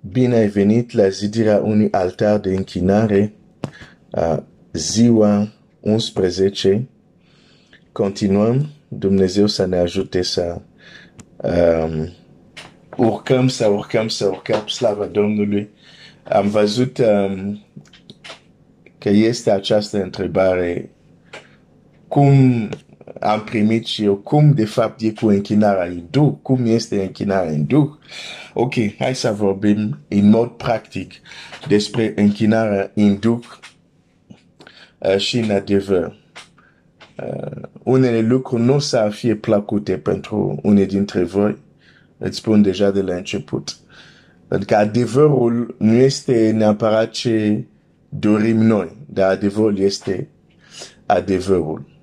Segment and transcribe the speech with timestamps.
[0.00, 3.32] Bine ai venit la zidirea unui altar de închinare
[4.10, 6.88] a ziua 11.
[7.92, 8.68] Continuăm.
[8.88, 10.60] Dumnezeu să ne ajute să
[11.36, 12.08] um,
[12.96, 15.68] urcăm, să urcăm, să urcăm, slavă Domnului.
[16.24, 17.64] Am văzut um,
[18.98, 20.90] că este această întrebare
[22.08, 22.68] cum
[23.24, 27.52] am primit și eu, cum de fapt e cu închinarea în Duh, cum este închinarea
[27.52, 27.88] în Duh.
[28.54, 31.12] Ok, hai să vorbim în mod practic
[31.68, 33.44] despre închinarea în Duh
[34.98, 36.16] uh, și în adevăr.
[37.26, 41.58] Uh, unele lucruri nu o să fie plăcute pentru unii dintre voi,
[42.18, 43.76] îți spun deja de la început.
[44.48, 47.64] Pentru că adevărul nu este neapărat ce
[48.08, 50.28] dorim noi, dar adevărul este
[51.06, 51.93] adevărul.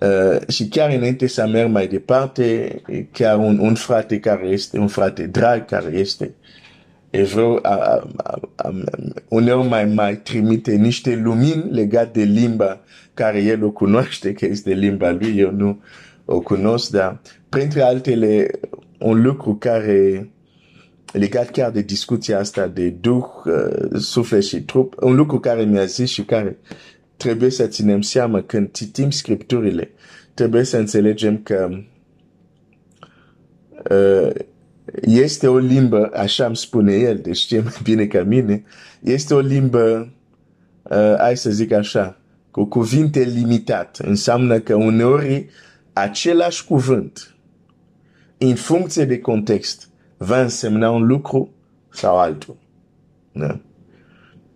[0.00, 2.74] Uh, și chiar înainte să merg mai departe,
[3.12, 6.34] chiar un, un frate care este, un frate drag care este
[7.10, 7.60] evreu,
[9.28, 12.80] uneori mai, mai trimite niște lumini legate de limba
[13.14, 15.80] care el o cunoaște, că este limba lui, eu nu
[16.24, 18.50] o cunosc, dar printre altele,
[18.98, 20.30] un lucru care
[21.12, 25.84] legat chiar de discuția asta de duh, uh, suflet și trup, un lucru care mi-a
[25.84, 26.58] zis și care
[27.18, 29.90] trebuie să ținem seama când citim scripturile,
[30.34, 31.68] trebuie să înțelegem că
[33.90, 34.30] uh,
[35.02, 38.64] este o limbă, așa îmi spune el, deci știe mai bine ca mine,
[39.00, 40.12] este o limbă,
[40.82, 43.96] uh, hai să zic așa, cu cuvinte limitat.
[43.96, 45.46] Înseamnă că uneori
[45.92, 47.34] același cuvânt,
[48.38, 51.52] în funcție de context, va însemna un lucru
[51.88, 52.56] sau altul.
[53.32, 53.60] Da?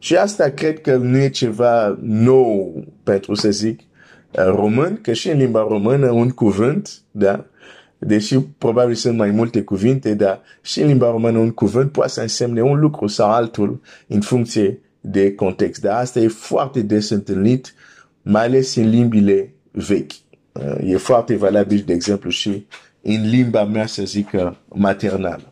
[0.03, 5.31] Și asta cred că nu e ceva nou pentru să zic uh, român, că și
[5.31, 7.45] în limba română un cuvânt, da?
[7.99, 12.21] deși probabil sunt mai multe cuvinte, dar și în limba română un cuvânt poate să
[12.21, 15.81] însemne un lucru sau altul în funcție de context.
[15.81, 17.75] Dar asta e foarte des întâlnit,
[18.23, 20.13] mai ales în limbile vechi.
[20.53, 22.67] Uh, e foarte valabil, de exemplu, și
[23.03, 25.52] în limba mea, să zic, uh, maternală.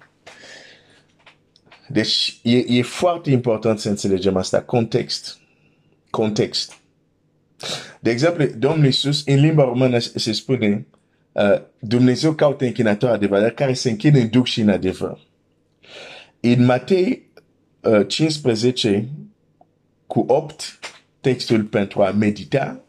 [1.92, 4.62] Deci e, e foarte important să înțelegem asta.
[4.62, 5.38] Context.
[6.10, 6.78] Context.
[8.00, 10.86] De exemplu, Domnul Iisus, în limba română se spune,
[11.32, 15.18] uh, Dumnezeu caută închinator adevărat care se închină în duc și în adevăr.
[16.40, 17.30] În Matei
[17.80, 19.08] uh, 15
[20.06, 20.78] cu 8,
[21.20, 22.84] textul pentru a medita,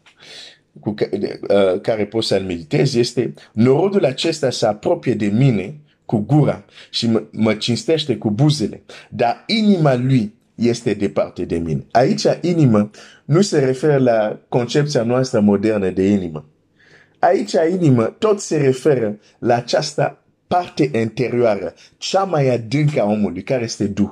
[0.79, 5.80] cu, uh, care poți să-l meditezi, este norodul acesta să apropie de mine
[6.11, 11.85] cu gura și mă, mă cinstește cu buzele, dar inima lui este departe de mine.
[11.91, 12.89] Aici inima
[13.25, 16.49] nu se referă la concepția noastră modernă de inimă.
[17.19, 23.63] Aici inima tot se referă la această parte interioară, cea mai adâncă a omului, care
[23.63, 24.11] este Duh.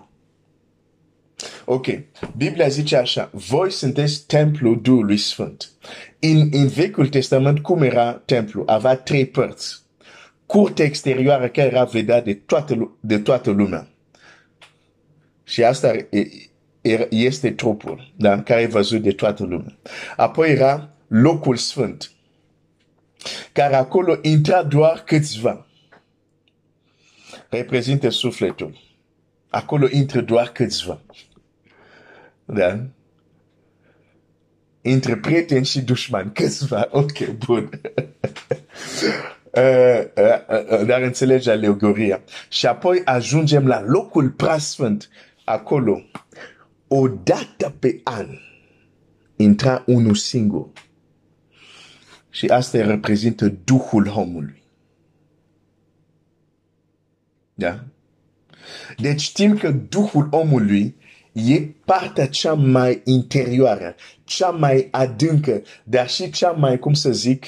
[1.66, 1.88] Ok,
[2.38, 5.70] Biblia zice așa, voi sunteți templul Duhului Sfânt.
[6.20, 8.64] În, în Vechiul Testament, cum era templu?
[8.66, 9.88] Avea trei părți
[10.50, 13.88] curte exterioară care era vedea de toată, de toată lumea.
[15.44, 15.92] Și asta
[17.10, 18.42] este trupul, da?
[18.42, 19.78] care e văzut de toată lumea.
[20.16, 22.12] Apoi era locul sfânt,
[23.52, 25.68] care acolo intra doar câțiva.
[27.50, 28.80] Reprezintă sufletul.
[29.50, 31.02] Acolo intră doar câțiva.
[32.46, 32.86] Da?
[34.82, 36.32] Între prieteni și dușmani.
[36.34, 36.88] Câțiva.
[36.92, 37.70] Ok, bun.
[39.60, 42.22] Uh, uh, uh, dar înțelege alegoria.
[42.50, 45.10] Și apoi ajungem la locul preasfânt.
[45.44, 46.02] Acolo,
[46.88, 48.28] o dată pe an,
[49.36, 50.70] intra unul singur.
[52.30, 54.64] Și asta reprezintă Duhul omului.
[57.54, 57.84] Da?
[58.98, 60.96] Deci știm că Duhul omului
[61.32, 67.46] e partea cea mai interioară, cea mai adâncă, dar și cea mai, cum să zic,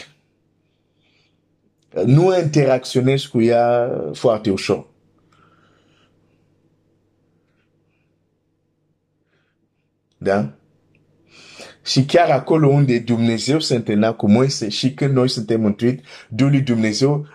[2.05, 4.87] nu interacționezi cu ea foarte ușor.
[10.17, 10.53] Da?
[11.85, 16.61] Și chiar acolo unde Dumnezeu se întâlnea cu Moise și când noi suntem mântuit, Duhul
[16.61, 17.27] Dumnezeu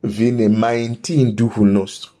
[0.00, 2.12] vine mai întâi în Duhul nostru.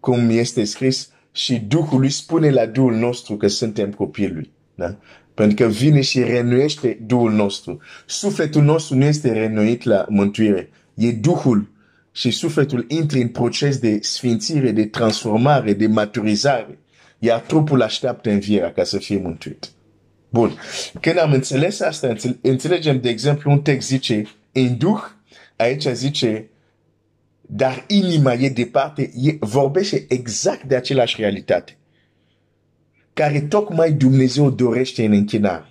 [0.00, 4.52] Cum este scris, și Duhul lui spune la Duhul nostru că suntem copiii lui.
[4.74, 4.96] Da?
[5.40, 7.80] Pentru că vine și renuiește Duhul nostru.
[8.06, 10.70] Sufletul nostru nu este renuit la mântuire.
[10.94, 11.70] E Duhul
[12.12, 16.78] și sufletul intră în proces de sfințire, de transformare, de maturizare.
[17.18, 19.70] Iar trupul așteaptă învierea ca să fie mântuit.
[20.28, 20.58] Bun.
[21.00, 24.22] Când am înțeles asta, înțelegem, de exemplu, un text zice,
[24.52, 25.00] în Duh,
[25.56, 26.48] aici zice,
[27.40, 31.79] dar inima e departe, e, vorbește exact de același realitate.
[33.20, 35.64] Care tocmai Dumnezeu dorește în închinare.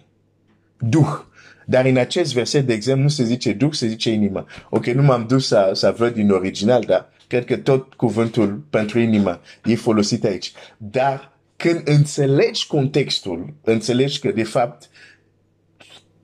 [0.79, 1.19] Duh.
[1.65, 4.47] Dar în acest verset, de exemplu, nu se zice Duh, se zice inima.
[4.69, 8.99] Ok, nu m-am dus să, să văd din original, dar cred că tot cuvântul pentru
[8.99, 10.51] inima e folosit aici.
[10.77, 14.89] Dar când înțelegi contextul, înțelegi că de fapt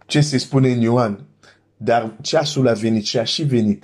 [0.06, 1.25] ce se spune în Ioan,
[1.77, 3.83] dar ceasul a venit și a și venit.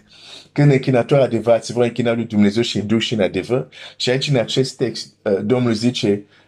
[0.51, 3.67] Când închinator adevărat se vor închina lui Dumnezeu și Duh și în adevăr.
[3.95, 6.39] Și aici în acest text, uh, Domnul zice, uh, uh,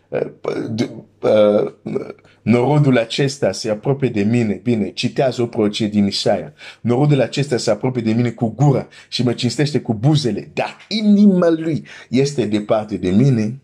[2.42, 6.54] norodul acesta se apropie de mine, bine, citează o prorocie din Isaia.
[6.82, 11.50] Norodul acesta se apropie de mine cu gura și mă cinstește cu buzele, dar inima
[11.50, 13.60] lui este departe de mine.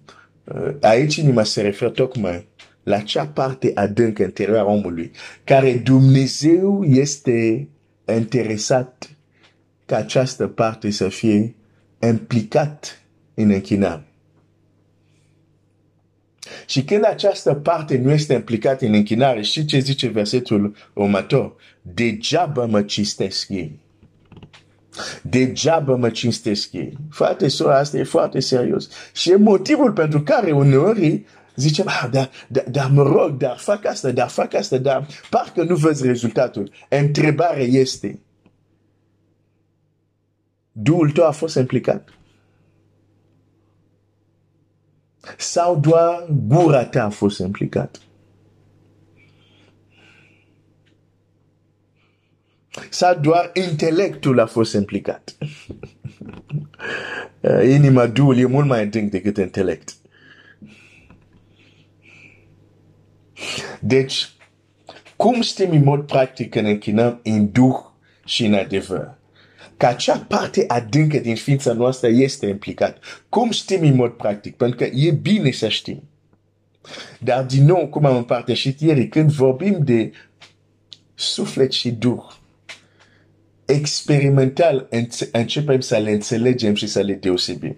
[0.82, 2.48] Aici inima se referă tocmai
[2.84, 5.12] la acea parte adâncă interioară omului,
[5.44, 7.68] care Dumnezeu este
[8.16, 9.10] interesat
[9.86, 11.56] ca această parte să fie
[12.02, 13.02] implicat
[13.34, 14.09] în închinare.
[16.66, 21.56] Și când această parte nu este implicată în închinare, și ce zice versetul următor?
[21.82, 23.80] Degeaba mă cistesc ei.
[25.22, 26.98] Degeaba mă cinstesc ei.
[27.10, 28.90] Frate, sora, asta e foarte serios.
[29.14, 31.26] Și e motivul pentru care uneori
[31.56, 35.64] zicem, ah, dar, dar, dar mă rog, dar fac asta, dar fac asta, dar parcă
[35.64, 36.72] nu văd rezultatul.
[36.90, 38.20] Întrebarea este,
[40.82, 42.10] Duhul tău a fost implicat?
[45.38, 48.00] Sau doar gura ta a fost implicat?
[52.90, 55.38] Sau doar intelectul a fost implicat?
[57.78, 59.94] Inima Duhul e mult mai adânc decât intelect.
[63.80, 64.30] Deci,
[65.16, 67.76] cum știm în mod practic că ne închinăm în Duh
[68.26, 69.19] și în adevăr?
[69.80, 72.98] Că acea parte adâncă din ființa noastră este implicat.
[73.30, 74.56] Cum știm în mod practic?
[74.56, 76.04] Pentru că e bine să știm.
[77.20, 80.12] Dar din nou, cum am împărtășit ieri, când vorbim de
[81.16, 82.24] suflet și Duh,
[83.66, 84.90] experimental
[85.32, 87.78] începem să le înțelegem și să le deosebim.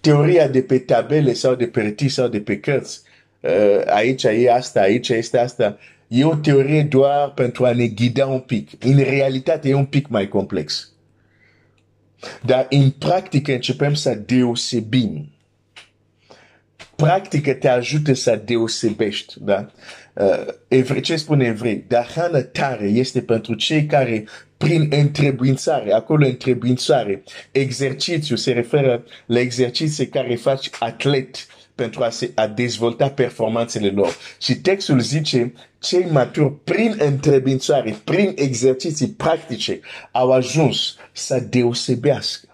[0.00, 3.02] Teoria de pe tabele sau de pe retii sau de pe cărți
[3.40, 5.78] uh, aici e asta, aici este asta.
[6.14, 8.70] E o teorie doar pentru a ne ghida un pic.
[8.84, 10.92] În realitate e un pic mai complex.
[12.42, 15.32] Dar în practică începem să deosebim.
[16.96, 19.34] Practică te ajută să deosebești.
[19.40, 19.70] Da?
[20.14, 21.84] Uh, evre, ce spune evrei?
[21.88, 24.24] Dar hrană tare este pentru cei care
[24.56, 32.30] prin întrebuințare, acolo întrebuințare, exercițiu se referă la exerciții care faci atlet pentru a, se,
[32.34, 34.16] a dezvolta performanțele lor.
[34.40, 39.80] Și textul zice, cei maturi, prin întrebințare, prin exerciții practice,
[40.12, 42.46] au ajuns să deosebească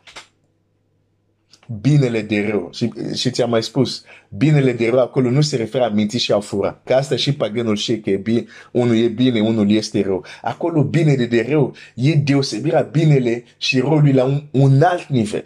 [1.81, 2.71] binele de rău.
[2.73, 6.33] Și, și ți-am mai spus, binele de rău acolo nu se referă a minți și
[6.33, 6.81] a fura.
[6.85, 10.25] Că asta și paganul știe că e bine, unul e bine, unul este rău.
[10.43, 15.45] Acolo binele de rău e deosebirea binele și răului la un, un alt nivel.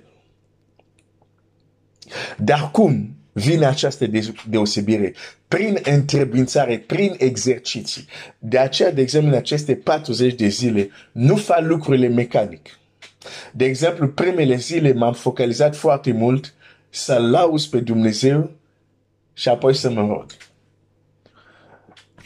[2.39, 3.17] Dar cum?
[3.33, 4.07] Vine această
[4.49, 5.15] deosebire
[5.49, 8.07] prin întrebințare, prin exerciții.
[8.39, 12.79] De aceea, de exemplu, în aceste 40 de zile, nu fac lucrurile mecanic.
[13.53, 16.55] De exemplu, primele zile m-am focalizat foarte mult
[16.91, 18.51] să lauzi pe Dumnezeu
[19.33, 20.27] și apoi să mă rog.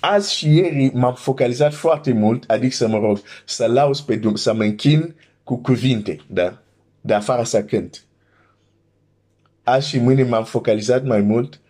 [0.01, 4.53] Azi și ieri m-am focalizat foarte mult, adică să mă rog, să lauzi pe Dumnezeu,
[4.53, 6.59] să mă închin cu cuvinte, da?
[7.01, 8.06] De afară să cânt azi
[9.81, 11.61] și mâine m-am focalizat mai mult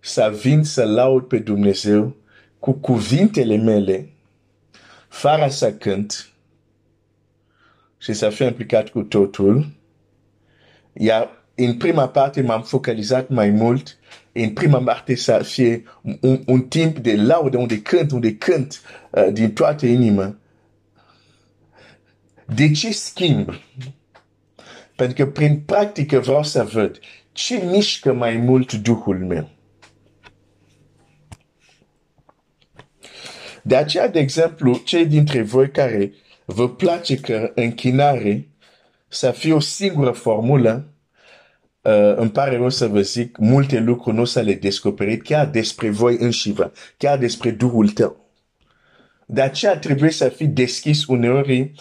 [0.00, 2.16] să vin să laud pe Dumnezeu
[2.58, 4.08] cu cuvintele mele,
[5.08, 6.28] fără să cânt
[7.98, 9.66] și să fiu implicat cu totul.
[10.92, 13.98] Iar în prima parte m-am focalizat mai mult
[14.32, 15.82] în prima parte să fie
[16.20, 18.80] un, un timp de laudă unde cânt, unde cânt
[19.10, 20.36] uh, din toată inima.
[22.54, 23.54] De ce schimb?
[24.96, 26.98] Pentru că prin practică vreau să văd
[27.32, 29.48] ce mișcă mai mult Duhul meu?
[33.62, 36.12] De aceea, de exemplu, cei dintre voi care
[36.44, 38.48] vă place că închinare
[39.08, 40.92] să fie o singură formulă,
[41.80, 45.46] uh, îmi pare rău să vă zic, multe lucruri nu o să le descoperiți chiar
[45.46, 48.30] despre voi înșivă, chiar despre Duhul tău.
[49.26, 51.72] De aceea trebuie să fii deschis uneori,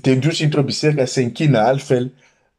[0.00, 2.12] te duci într-o biserică să închină altfel,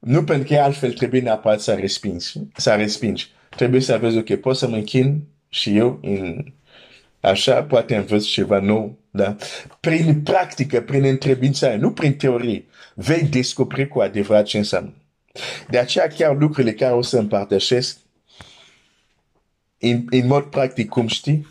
[0.04, 2.34] nu pentru că altfel trebuie neapărat să respingi.
[2.56, 3.32] Să respingi.
[3.50, 6.46] Trebuie să vezi, ok, pot să mă închin și eu în
[7.20, 9.36] așa, poate învăț ceva nou Da?
[9.80, 14.94] Prin practică, prin întrebințare, nu prin teorie, vei descoperi cu adevărat ce înseamnă.
[15.70, 17.98] De aceea chiar lucrurile care o să împărtășesc
[19.80, 21.48] în, în mod practic, cum știi,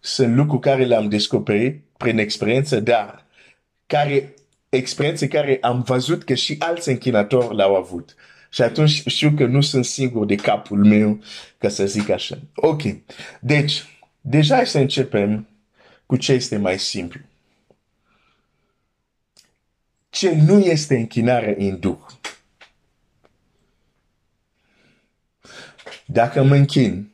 [0.00, 3.24] sunt lucruri care le-am descoperit prin experiență, dar
[3.86, 4.33] care,
[4.76, 8.14] experiențe care am văzut că și alți închinatori l-au avut.
[8.50, 11.22] Și atunci știu că nu sunt singur de capul meu,
[11.58, 12.38] ca să zic așa.
[12.54, 12.82] Ok.
[13.40, 15.48] Deci, deja să începem
[16.06, 17.20] cu ce este mai simplu.
[20.10, 21.98] Ce nu este închinare în Duh.
[26.06, 27.12] Dacă mă închin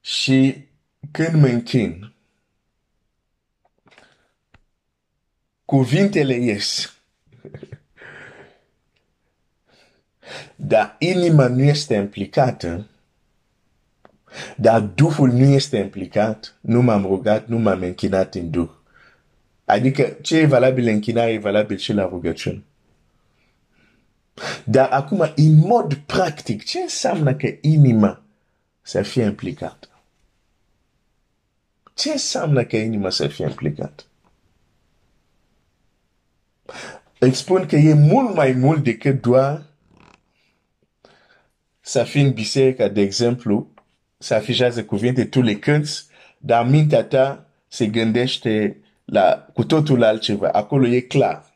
[0.00, 0.64] și
[1.10, 2.12] când mă închin,
[5.66, 6.94] cuvintele ies.
[10.56, 12.86] Dar inima nu este implicată,
[14.56, 18.70] dar Duhul nu este implicat, nu m-am rugat, nu m-am închinat în Duh.
[19.64, 22.62] Adică ce e valabil în închinare e valabil și la rugăciune.
[24.64, 28.22] Dar acum, în mod practic, ce înseamnă că inima
[28.82, 29.88] să fie implicată?
[31.94, 34.04] Ce înseamnă că inima să fie implicată?
[37.18, 39.62] Îți spun că e mult mai mult decât doar
[41.80, 43.70] să fii în biserică, de exemplu,
[44.18, 45.90] să afișează cuvinte, tu le cânti,
[46.38, 50.48] dar mintea ta se gândește la cu totul altceva.
[50.48, 51.54] Acolo e clar.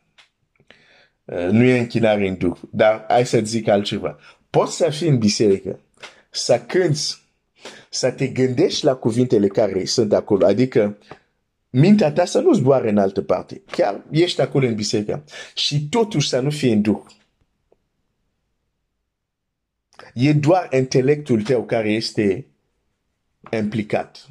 [1.25, 2.57] Uh, nu e închinare în Duh.
[2.69, 4.17] Dar hai să zic altceva.
[4.49, 5.79] Poți să fii în biserică,
[6.29, 7.21] să cânti,
[7.89, 10.45] să te gândești la cuvintele care sunt acolo.
[10.45, 10.97] Adică
[11.71, 13.61] mintea ta să nu zboare în altă parte.
[13.71, 15.23] Chiar ești acolo în biserică.
[15.55, 17.01] Și totuși să nu fie în Duh.
[20.13, 22.45] E doar intelectul tău care este
[23.51, 24.27] implicat.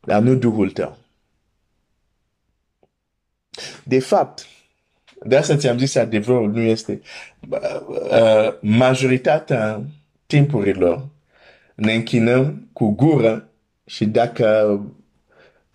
[0.00, 0.98] Dar nu Duhul tău.
[3.84, 4.46] De fapt,
[5.24, 7.00] de asta ți-am zis adevărul nu este
[7.48, 9.82] uh, majoritatea
[10.26, 11.08] timpurilor
[11.74, 13.48] ne închinăm cu gură
[13.84, 14.80] și dacă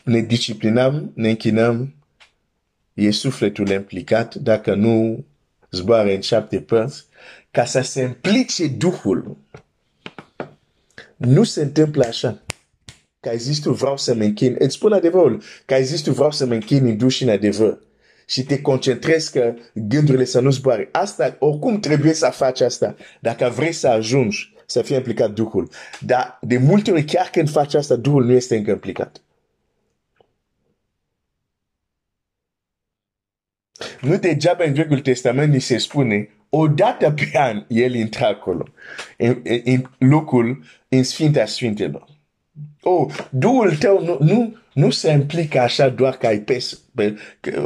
[0.08, 1.94] ne disciplinăm, ne închinăm,
[2.94, 5.26] e sufletul implicat, dacă nu
[5.72, 7.06] zboare în șapte părți,
[7.52, 9.38] ca să se implice Duhul.
[11.16, 12.42] Nu se întâmplă așa.
[13.20, 14.56] Ca există vreau să mă închin.
[14.60, 15.42] Îți spun adevărul.
[15.66, 17.80] Ca există vreau să mă închin în duș în adevăr.
[18.26, 20.90] Și te concentrezi că gândurile să nu zboare.
[20.92, 22.96] Asta, oricum trebuie să faci asta.
[23.20, 25.70] Dacă vrei să ajungi să fie implicat Duhul.
[26.00, 29.22] Dar de multe ori, chiar când faci asta, Duhul nu este încă implicat.
[34.02, 38.68] Nu degeaba în Vechiul Testament ni se spune odată pe an el intră acolo,
[39.18, 42.08] în, în locul în Sfintea Sfintelor.
[42.82, 47.16] Oh, Duhul tău nu, nu, nu se implică așa doar că ai pes pe,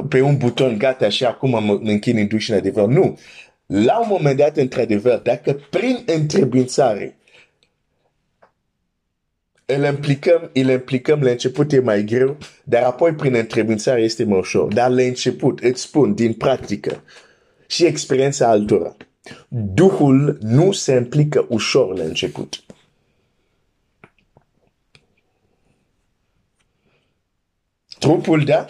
[0.10, 2.88] pe un buton, gata, și acum mă închin în duș în adevăr.
[2.88, 3.20] Nu.
[3.66, 7.16] La un moment dat, într-adevăr, dacă prin întrebințare
[9.76, 14.40] îl implicăm, îl implicăm la început e mai greu, dar apoi prin întrebințare este mai
[14.40, 14.74] ușor.
[14.74, 17.04] Dar la început, îți spun, din practică
[17.68, 18.96] și experiența altora,
[19.48, 22.64] Duhul nu se implică ușor la început.
[28.00, 28.66] Trupul, da?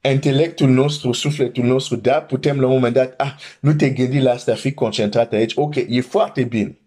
[0.00, 2.22] Intelectul nostru, sufletul nostru, da?
[2.22, 5.52] Putem la un moment dat, ah, nu te gândi la asta, fi concentrat aici.
[5.56, 6.79] Ok, e foarte bine.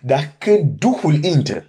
[0.00, 1.64] Dar când Duhul intră,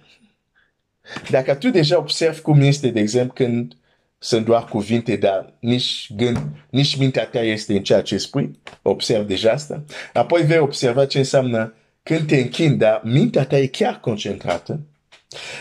[1.30, 3.76] dacă tu deja observi cum este, de exemplu, când
[4.18, 6.38] sunt doar cuvinte, dar nici gând,
[6.70, 9.84] nici mintea ta este în ceea ce spui, observ deja asta.
[10.12, 14.80] Apoi vei observa ce înseamnă când te închini, dar mintea ta e chiar concentrată.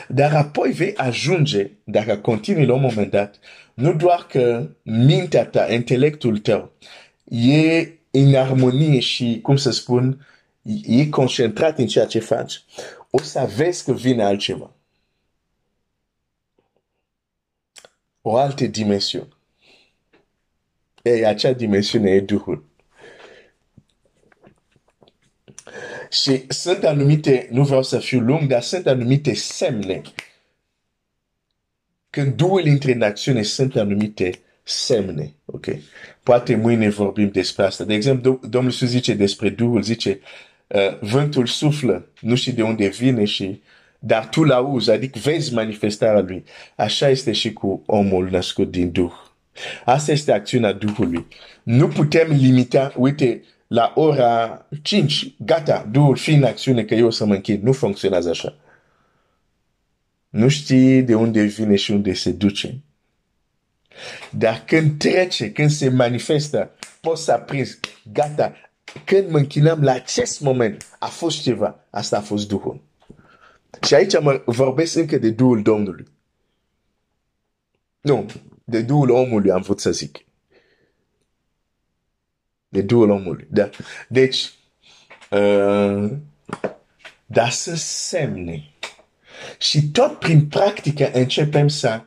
[0.07, 3.39] Dar apoi vei ajunge, dacă continui la un moment dat,
[3.73, 6.71] nu doar că mintea ta, intelectul tău,
[7.23, 10.25] e în armonie și, cum să spun,
[10.63, 12.63] e concentrat în ceea ce faci,
[13.09, 14.71] o să vezi că vine altceva.
[18.21, 19.27] O altă dimensiune.
[21.01, 22.69] E acea dimensiune e Duhul.
[26.09, 30.01] Și sunt anumite, nu vreau să fiu lung, dar sunt anumite semne.
[32.09, 35.33] Când Duhul intră în acțiune, sunt anumite semne.
[35.45, 35.65] Ok?
[36.23, 37.83] Poate mâine vorbim despre asta.
[37.83, 40.50] De exemplu, Domnul Iisus zice despre Duhul, zice, uh,
[40.99, 43.61] vântul suflă, nu știi de unde vine și
[44.03, 46.43] dar tu l-auzi, adică vezi manifestarea lui.
[46.75, 49.11] Așa este și cu omul născut din Duh.
[49.85, 51.27] Asta este acțiunea Duhului.
[51.63, 57.09] Nu putem limita, uite, la ora 5, gata, Duhul fi în acțiune că eu o
[57.09, 57.63] să mă închid.
[57.63, 58.55] Nu funcționează așa.
[60.29, 62.81] nu știi de unde vine și unde se duce.
[64.29, 67.79] Dar când trece, când se manifestă, poți să aprinzi,
[68.13, 68.55] gata,
[69.05, 72.81] când mă închinăm la acest moment, a fost ceva, asta a fost Duhul.
[73.85, 76.07] Și aici mă vorbesc încă de Duhul Domnului.
[78.01, 78.25] Nu,
[78.63, 80.25] de Duhul omului am vrut să zic.
[82.69, 83.69] De Duhul omului, da.
[84.07, 84.53] Deci,
[85.31, 86.11] uh,
[87.25, 88.63] dar să semne.
[89.59, 92.01] Și tot prin practică începem să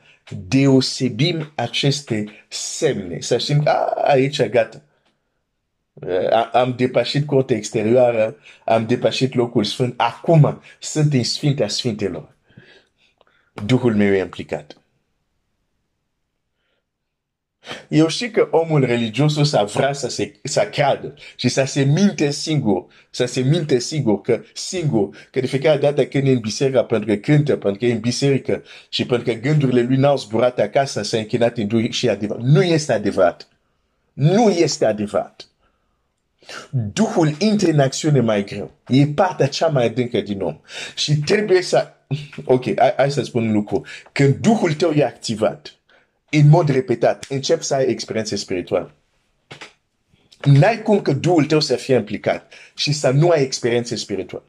[0.47, 3.21] deosebim aceste semne.
[3.21, 3.71] Să știm că
[4.05, 4.83] aici gata.
[6.53, 9.95] Am depășit curtea exterioară, am depășit locul sfânt.
[9.97, 12.37] Acum sunt în Sfintea Sfintelor.
[13.65, 14.79] Duhul meu e implicat.
[17.89, 21.83] Eu știu că omul religios o să vrea să, se, să cadă și să se
[21.83, 26.39] minte singur, să se minte singur că singur, că de fiecare dată când e în
[26.39, 30.17] biserică, pentru că cântă, pentru că e în biserică și pentru că gândurile lui n-au
[30.17, 32.43] zburat acasă, s-a închinat în Duh și adevărat.
[32.43, 33.49] Nu este adevărat.
[34.13, 35.49] Nu este adevărat.
[36.71, 38.71] Duhul intră în acțiune mai greu.
[38.89, 40.61] E partea cea mai adâncă din om.
[40.95, 41.93] Și trebuie să...
[42.45, 43.87] Ok, hai, hai să spun un lucru.
[44.13, 45.75] Când Duhul tău e activat,
[46.31, 48.91] în mod repetat, încep să ai experiențe spirituale.
[50.43, 54.45] N-ai cum că Duhul tău să fie implicat și să nu ai experiențe spirituale.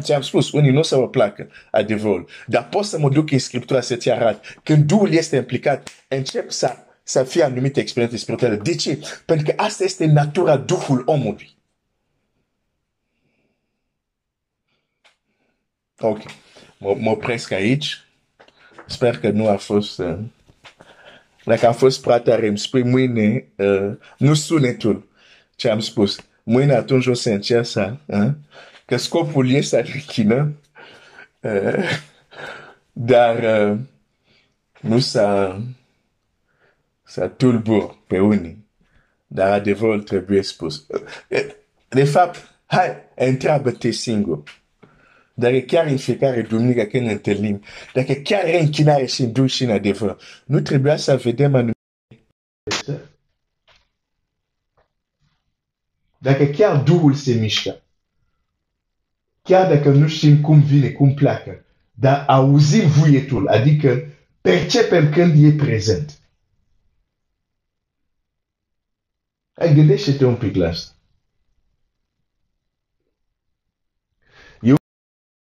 [0.00, 3.38] Ți-am spus, unii nu o să vă placă adevărul, dar pot să mă duc în
[3.38, 4.58] Scriptura să ți arăt.
[4.62, 6.76] Când Duhul este implicat, încep să,
[7.08, 8.56] să fie anumite experiențe spirituale.
[8.56, 8.98] De ce?
[9.26, 11.56] Pentru că asta este natura Duhul omului.
[15.98, 16.20] Ok.
[16.78, 18.04] Mă, mă opresc aici.
[18.86, 19.98] Sper că nu a fost...
[19.98, 20.18] Uh,
[21.44, 25.08] dacă a fost prea tare, îmi spui mâine, uh, nu sunetul
[25.56, 26.16] ce am spus.
[26.42, 28.30] Mâine atunci o să încerc să, uh,
[28.86, 30.52] că scopul este să rechină,
[31.40, 32.00] uh,
[32.92, 33.78] dar uh,
[34.80, 35.56] nu să,
[37.06, 38.66] să tulbur pe unii.
[39.26, 40.86] Dar adevărul trebuie spus.
[41.28, 41.46] Uh,
[41.88, 44.42] de fapt, hai, întreabă-te singur.
[45.34, 49.54] Dacă chiar în fiecare duminică când ne întâlnim, dacă chiar e închinare și în duș
[49.54, 51.74] și în adevăr, nu trebuia să vedem anumite
[56.18, 57.82] Dacă chiar Duhul se mișcă,
[59.42, 64.02] chiar dacă nu știm cum vine, cum pleacă, dar auzim vuietul, adică
[64.40, 66.20] percepem când e prezent.
[69.30, 70.96] Hai, gândește-te un pic la asta.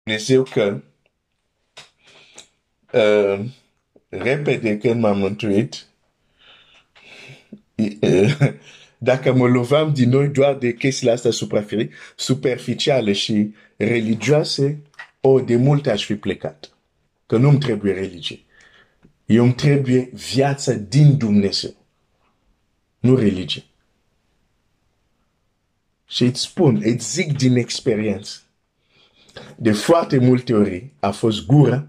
[0.08, 0.82] Dumnezeu că
[2.92, 3.44] uh,
[4.08, 5.86] repede când m-am mântuit,
[8.00, 8.52] uh,
[8.98, 11.30] dacă mă lovam din noi doar de chestiile astea
[12.16, 14.82] superficiale și religioase,
[15.20, 16.76] o, de multe aș fi plecat.
[17.26, 18.40] Că nu-mi trebuie religie.
[19.26, 21.74] Eu îmi trebuie viața din Dumnezeu.
[22.98, 23.64] Nu religie.
[26.08, 28.40] Și îți spun, îți zic din experiență
[29.56, 31.86] de foarte multe ori a fost gura,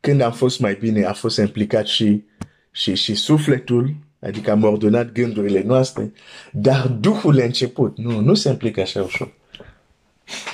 [0.00, 2.24] când am fost mai bine, a fost implicat și,
[2.70, 6.12] și, și sufletul, adică am ordonat gândurile noastre,
[6.52, 7.98] dar Duhul a început.
[7.98, 9.34] Nu, nu se implică așa ușor.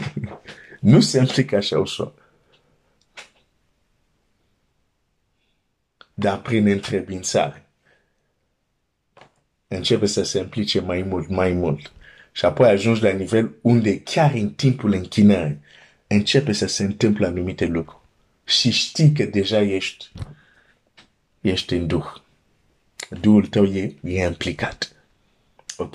[0.80, 2.12] nu se implică așa ușor.
[6.14, 7.68] Dar prin întrebințare
[9.68, 11.92] începe să se implice mai mult, mai mult.
[12.32, 15.58] Și apoi ajungi la nivel unde chiar în timpul închinării
[16.06, 18.02] începe să se întâmple anumite lucruri.
[18.44, 20.10] Și știi că deja ești,
[21.40, 22.06] ești în Duh.
[23.20, 24.92] Duhul tău e, e implicat.
[25.76, 25.94] Ok.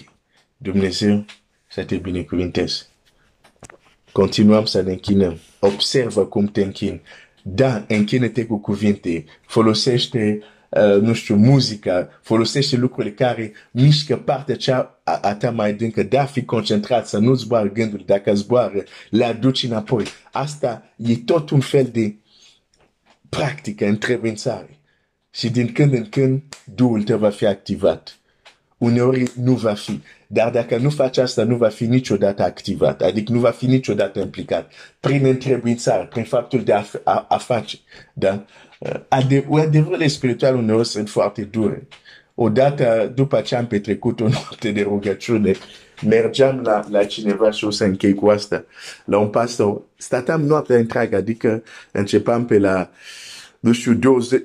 [0.58, 1.26] Dumnezeu
[1.67, 2.86] să te binecuvinteze.
[4.12, 5.39] Continuăm să ne închinăm.
[5.60, 7.02] Observă cum te închin.
[7.43, 9.26] Da, închină-te cu cuvinte.
[9.45, 10.55] Folosește Uh,
[11.02, 16.18] nu știu, muzica, folosește lucrurile care mișcă partea cea a, a ta mai dâncă, de
[16.18, 20.06] a fi concentrat, să nu zboară gândul, dacă zboară, le aduci înapoi.
[20.32, 22.16] Asta e tot un fel de
[23.30, 24.80] practică, întrevințare.
[25.32, 26.42] Și din când în când,
[26.76, 28.18] Duhul tău va fi activat.
[28.78, 30.02] Uneori nu va fi.
[30.28, 33.02] Dar dacă nu faci asta, nu va fi niciodată activat.
[33.02, 34.72] Adică nu va fi niciodată implicat.
[35.00, 37.78] Prin întrebuințare, prin faptul de a, a, a face.
[38.14, 38.46] Da?
[39.08, 41.88] Adevărurile spirituale uneori sunt foarte dure.
[42.36, 45.54] Odată, după ce am petrecut o noapte de rugăciune,
[46.08, 48.66] mergeam la, la cineva și o să închei cu asta,
[49.06, 49.82] la un pastor.
[49.98, 52.90] Statam noaptea întreagă, adică începam pe la,
[53.60, 54.44] nu știu, 20,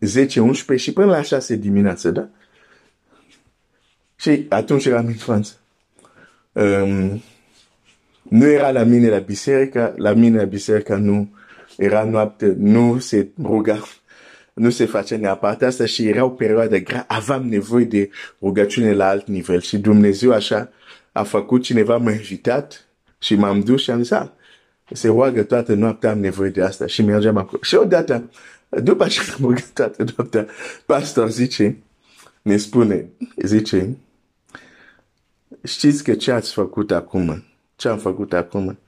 [0.00, 2.28] 10, 11 și până la 6 dimineață, da?
[4.16, 5.52] Și atunci eram în Franța.
[6.52, 7.22] Um,
[8.22, 11.28] nu era la mine la biserică, la mine la biserică nu,
[11.80, 13.82] era noapte, nu se ruga,
[14.52, 19.08] nu se face neapărat asta și era o perioadă grea, aveam nevoie de rugăciune la
[19.08, 20.72] alt nivel și Dumnezeu așa
[21.12, 22.88] a făcut cineva m-a invitat
[23.18, 24.28] și m-am dus și am zis, ah,
[24.92, 26.86] se roagă toată noaptea, am nevoie de asta.
[26.86, 27.62] Și mergeam acolo.
[27.62, 28.30] Și odată,
[28.68, 30.46] după ce am rugat toată noaptea,
[30.86, 31.76] pastor zice,
[32.42, 33.96] ne spune, zice,
[35.64, 37.44] știți că ce ați făcut acum,
[37.76, 38.78] ce am făcut acum,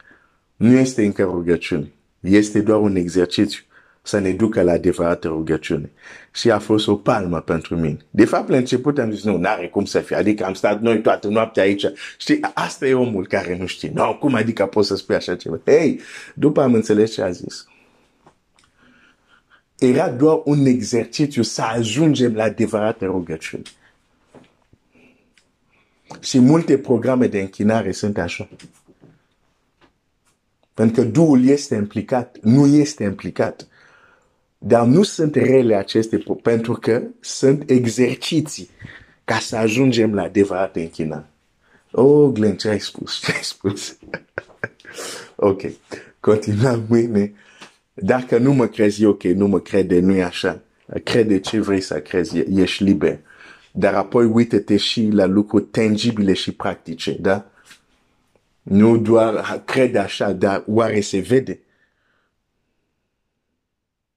[0.56, 3.62] nu este încă rugăciune, este doar un exercițiu
[4.02, 5.90] să ne ducă la adevărată rugăciune.
[6.32, 7.96] Și a fost o palmă pentru mine.
[8.10, 10.16] De fapt, la început am zis, nu, n-are cum să fie.
[10.16, 11.84] Adică am stat noi toată noaptea aici.
[12.18, 13.90] Știi, asta e omul care nu știe.
[13.94, 15.60] Nu, cum adică poți să spui așa ceva?
[15.64, 16.00] Ei,
[16.34, 17.66] după am înțeles ce a zis.
[19.78, 23.62] Era doar un exercițiu să ajungem la adevărată rugăciune.
[26.20, 28.48] Și multe programe de închinare sunt așa.
[30.74, 33.66] Pentru că Duhul este implicat, nu este implicat.
[34.58, 38.68] Dar nu sunt rele aceste, pentru că sunt exerciții
[39.24, 41.26] ca să ajungem la adevărată închinare.
[41.90, 43.20] Oh, Glenn, ce ai spus?
[43.20, 43.96] Ce ai spus?
[45.36, 45.62] ok,
[46.20, 47.32] continuăm mâine.
[47.94, 50.60] Dacă nu mă crezi, ok, nu mă crede, nu e așa.
[51.04, 53.18] Crede ce vrei să crezi, ești liber.
[53.72, 57.51] Dar apoi uite-te și la lucruri tangibile și practice, da?
[58.62, 61.60] Nu doar crede așa, dar oare se vede?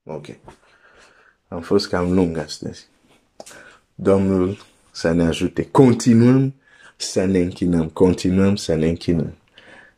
[0.03, 0.25] Ok.
[1.47, 2.87] Am fost cam lung astăzi.
[3.95, 4.57] Domnul
[4.91, 5.67] să ne ajute.
[5.71, 6.53] Continuăm
[6.95, 7.89] să ne închinăm.
[7.89, 9.35] Continuăm să ne închinăm.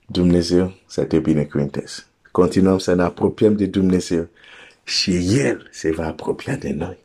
[0.06, 2.06] Dumnezeu să te binecuvânteze.
[2.32, 4.28] Continuăm să ne apropiem de Dumnezeu
[4.84, 6.98] și El se va apropia de noi.